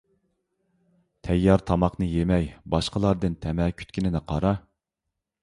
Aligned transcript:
تەييار 1.27 1.63
تاماقنى 1.71 2.07
يېمەي، 2.13 2.49
باشقىلاردىن 2.77 3.37
تەمە 3.45 3.71
كۈتكىنىنى 3.83 4.25
قارا! 4.35 4.57